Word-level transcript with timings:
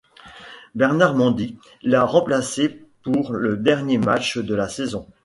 Bernard 0.73 1.13
Mendy 1.13 1.59
l'a 1.83 2.05
remplacé 2.05 2.69
pour 3.03 3.33
le 3.33 3.55
dernier 3.55 3.99
match 3.99 4.39
de 4.39 4.55
la 4.55 4.67
saison. 4.67 5.05